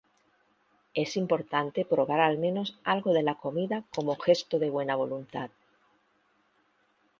[0.95, 5.51] Es importante probar al menos algo de la comida como gesto de buena voluntad.